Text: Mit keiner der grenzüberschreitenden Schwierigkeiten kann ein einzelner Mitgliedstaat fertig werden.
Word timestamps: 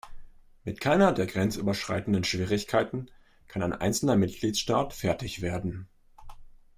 Mit 0.63 0.81
keiner 0.81 1.11
der 1.11 1.27
grenzüberschreitenden 1.27 2.23
Schwierigkeiten 2.23 3.11
kann 3.47 3.61
ein 3.61 3.71
einzelner 3.73 4.15
Mitgliedstaat 4.15 4.93
fertig 4.93 5.43
werden. 5.43 5.89